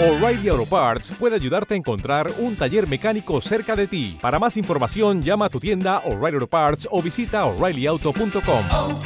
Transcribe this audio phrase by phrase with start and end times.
[0.00, 4.16] O'Reilly Auto Parts puede ayudarte a encontrar un taller mecánico cerca de ti.
[4.20, 8.64] Para más información, llama a tu tienda O'Reilly Auto Parts o visita oreillyauto.com.
[8.70, 9.00] oh,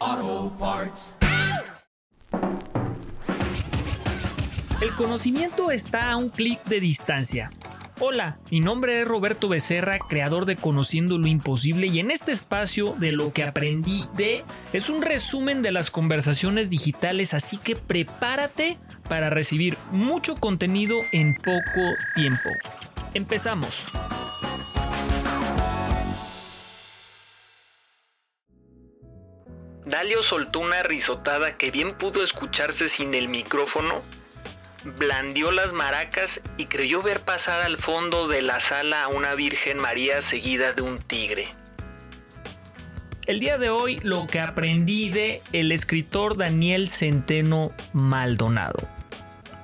[0.00, 1.16] oh, Parts.
[4.80, 7.50] El conocimiento está a un clic de distancia.
[8.00, 12.94] Hola, mi nombre es Roberto Becerra, creador de Conociendo lo Imposible y en este espacio
[12.96, 18.78] de lo que aprendí de es un resumen de las conversaciones digitales, así que prepárate
[19.08, 22.50] para recibir mucho contenido en poco tiempo.
[23.14, 23.84] Empezamos.
[29.86, 34.02] Dalio soltó una risotada que bien pudo escucharse sin el micrófono
[34.96, 39.78] blandió las maracas y creyó ver pasar al fondo de la sala a una Virgen
[39.78, 41.48] María seguida de un tigre.
[43.26, 48.88] El día de hoy lo que aprendí de el escritor Daniel Centeno Maldonado.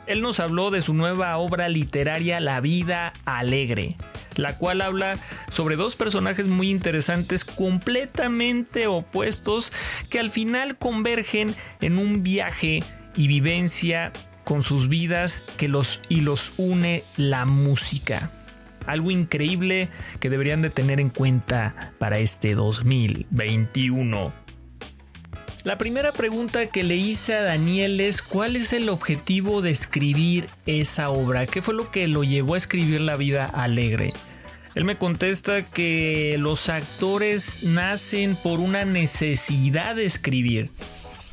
[0.07, 3.97] Él nos habló de su nueva obra literaria La vida alegre,
[4.37, 5.17] la cual habla
[5.49, 9.73] sobre dos personajes muy interesantes completamente opuestos
[10.11, 12.83] que al final convergen en un viaje
[13.17, 14.13] y vivencia
[14.45, 18.31] con sus vidas que los y los une la música.
[18.87, 19.89] Algo increíble
[20.21, 24.33] que deberían de tener en cuenta para este 2021.
[25.65, 30.47] La primera pregunta que le hice a Daniel es ¿cuál es el objetivo de escribir
[30.67, 31.47] esa obra?
[31.47, 34.13] ¿Qué fue lo que lo llevó a escribir La vida alegre?
[34.75, 40.71] Él me contesta que los actores nacen por una necesidad de escribir.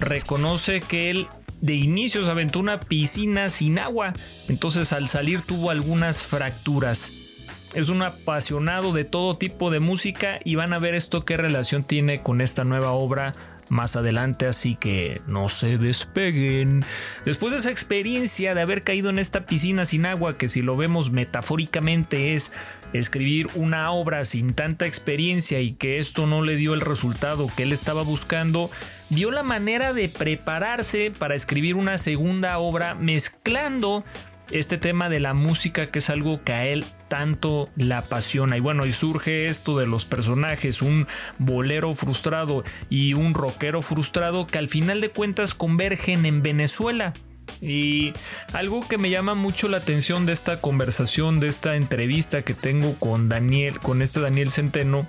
[0.02, 1.28] Reconoce que él
[1.62, 4.14] de inicio se aventó una piscina sin agua,
[4.50, 7.12] entonces al salir tuvo algunas fracturas.
[7.76, 11.84] Es un apasionado de todo tipo de música y van a ver esto qué relación
[11.84, 13.36] tiene con esta nueva obra
[13.72, 16.84] más adelante, así que no se despeguen.
[17.26, 20.76] Después de esa experiencia de haber caído en esta piscina sin agua, que si lo
[20.76, 22.52] vemos metafóricamente es
[22.92, 27.64] escribir una obra sin tanta experiencia y que esto no le dio el resultado que
[27.64, 28.70] él estaba buscando,
[29.10, 34.04] vio la manera de prepararse para escribir una segunda obra mezclando
[34.52, 38.58] este tema de la música que es algo que a él tanto le apasiona.
[38.58, 41.08] Y bueno, y surge esto de los personajes, un
[41.38, 47.14] bolero frustrado y un rockero frustrado que al final de cuentas convergen en Venezuela.
[47.62, 48.14] Y
[48.54, 52.96] algo que me llama mucho la atención de esta conversación, de esta entrevista que tengo
[52.96, 55.08] con Daniel, con este Daniel Centeno,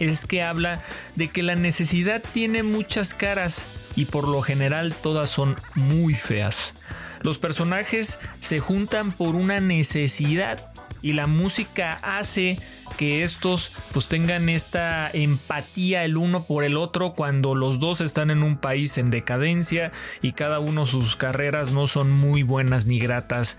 [0.00, 0.80] es que habla
[1.14, 6.74] de que la necesidad tiene muchas caras y por lo general todas son muy feas.
[7.22, 10.72] Los personajes se juntan por una necesidad
[11.02, 12.58] y la música hace
[12.96, 18.30] que estos pues tengan esta empatía el uno por el otro cuando los dos están
[18.30, 22.98] en un país en decadencia y cada uno sus carreras no son muy buenas ni
[22.98, 23.58] gratas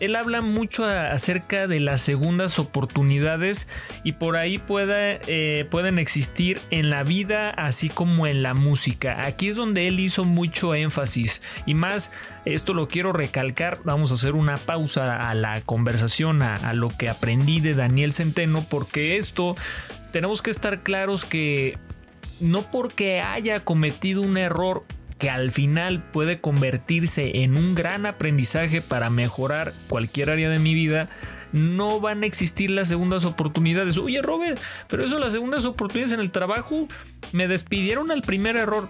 [0.00, 3.68] él habla mucho acerca de las segundas oportunidades
[4.04, 9.26] y por ahí eh, pueden existir en la vida así como en la música.
[9.26, 12.12] Aquí es donde él hizo mucho énfasis y más,
[12.44, 16.88] esto lo quiero recalcar, vamos a hacer una pausa a la conversación, a, a lo
[16.88, 19.56] que aprendí de Daniel Centeno, porque esto
[20.12, 21.76] tenemos que estar claros que
[22.40, 24.84] no porque haya cometido un error
[25.18, 30.74] que al final puede convertirse en un gran aprendizaje para mejorar cualquier área de mi
[30.74, 31.08] vida,
[31.52, 33.98] no van a existir las segundas oportunidades.
[33.98, 36.88] Oye, Robert, pero eso las segundas oportunidades en el trabajo
[37.32, 38.88] me despidieron al primer error.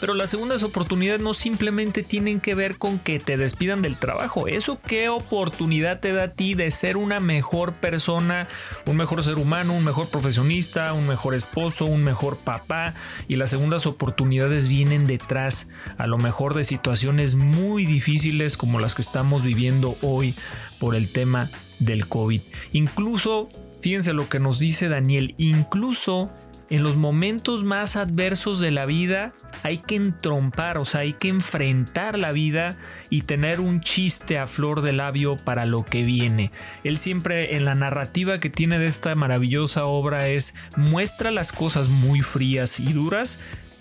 [0.00, 4.46] Pero las segundas oportunidades no simplemente tienen que ver con que te despidan del trabajo.
[4.48, 8.48] Eso qué oportunidad te da a ti de ser una mejor persona,
[8.86, 12.94] un mejor ser humano, un mejor profesionista, un mejor esposo, un mejor papá.
[13.28, 15.68] Y las segundas oportunidades vienen detrás
[15.98, 20.34] a lo mejor de situaciones muy difíciles como las que estamos viviendo hoy
[20.78, 22.40] por el tema del COVID.
[22.72, 23.48] Incluso,
[23.80, 26.30] fíjense lo que nos dice Daniel, incluso
[26.68, 29.32] en los momentos más adversos de la vida
[29.62, 32.76] hay que entrompar, o sea, hay que enfrentar la vida
[33.08, 36.50] y tener un chiste a flor de labio para lo que viene.
[36.84, 41.88] Él siempre en la narrativa que tiene de esta maravillosa obra es muestra las cosas
[41.88, 43.38] muy frías y duras,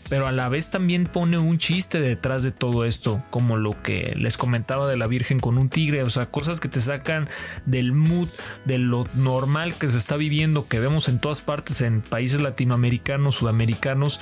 [0.09, 4.13] pero a la vez también pone un chiste detrás de todo esto, como lo que
[4.15, 7.27] les comentaba de la Virgen con un tigre, o sea, cosas que te sacan
[7.65, 8.29] del mood,
[8.65, 13.35] de lo normal que se está viviendo, que vemos en todas partes, en países latinoamericanos,
[13.35, 14.19] sudamericanos.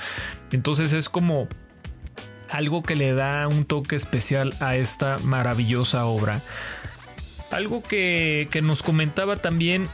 [0.52, 1.48] Entonces es como
[2.50, 6.40] algo que le da un toque especial a esta maravillosa obra.
[7.50, 9.84] Algo que, que nos comentaba también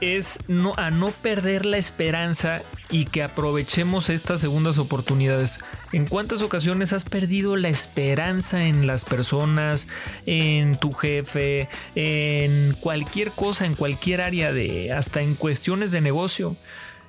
[0.00, 5.60] es no, a no perder la esperanza y que aprovechemos estas segundas oportunidades.
[5.92, 9.88] ¿En cuántas ocasiones has perdido la esperanza en las personas,
[10.24, 16.56] en tu jefe, en cualquier cosa, en cualquier área de, hasta en cuestiones de negocio?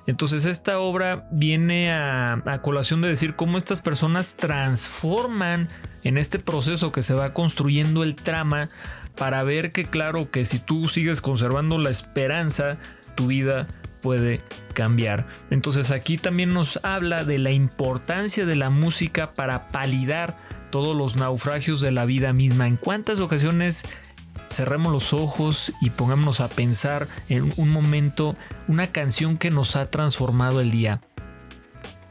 [0.08, 5.68] Entonces esta obra viene a, colación de decir cómo estas personas transforman
[6.02, 8.70] en este proceso que se va construyendo el trama
[9.16, 12.78] para ver que claro que si tú sigues conservando la esperanza,
[13.16, 13.66] tu vida
[14.00, 14.42] puede
[14.74, 15.26] cambiar.
[15.50, 20.36] Entonces aquí también nos habla de la importancia de la música para palidar
[20.70, 22.66] todos los naufragios de la vida misma.
[22.66, 23.84] En cuántas ocasiones
[24.48, 28.36] cerremos los ojos y pongámonos a pensar en un momento
[28.66, 31.00] una canción que nos ha transformado el día.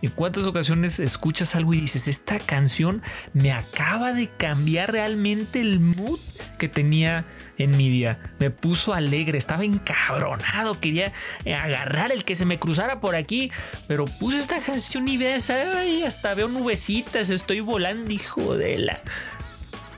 [0.02, 3.02] ¿En cuántas ocasiones escuchas algo y dices, esta canción
[3.34, 6.20] me acaba de cambiar realmente el mood
[6.60, 7.26] que tenía
[7.58, 8.20] en mi día?
[8.38, 11.14] Me puso alegre, estaba encabronado, quería
[11.46, 13.52] agarrar el que se me cruzara por aquí,
[13.88, 19.00] pero puse esta canción y ves, ay, hasta veo nubecitas, estoy volando, hijo de la...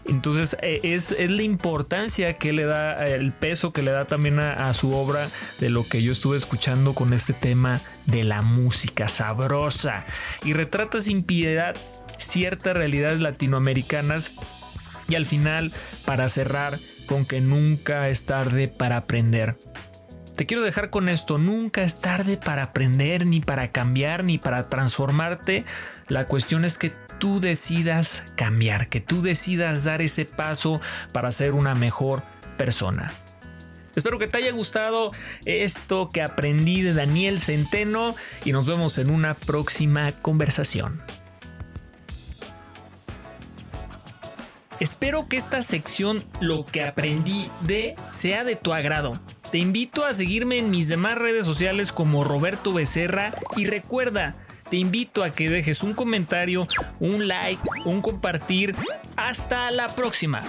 [0.10, 4.40] Entonces eh, es, es, la importancia que le da, el peso que le da también
[4.40, 5.30] a, a, su obra
[5.60, 10.06] de lo que yo estuve escuchando con este tema de la música sabrosa
[10.44, 11.76] y retrata sin piedad
[12.18, 14.32] ciertas realidades latinoamericanas
[15.08, 15.72] y al final
[16.06, 19.58] para cerrar con que nunca es tarde para aprender.
[20.36, 24.70] Te quiero dejar con esto, nunca es tarde para aprender, ni para cambiar, ni para
[24.70, 25.66] transformarte.
[26.08, 30.82] La cuestión es que tú decidas cambiar, que tú decidas dar ese paso
[31.12, 32.24] para ser una mejor
[32.58, 33.14] persona.
[33.96, 35.12] Espero que te haya gustado
[35.46, 41.02] esto que aprendí de Daniel Centeno y nos vemos en una próxima conversación.
[44.80, 49.20] Espero que esta sección, lo que aprendí de, sea de tu agrado.
[49.52, 54.38] Te invito a seguirme en mis demás redes sociales como Roberto Becerra y recuerda,
[54.70, 56.68] te invito a que dejes un comentario,
[57.00, 58.76] un like, un compartir.
[59.16, 60.44] Hasta la próxima.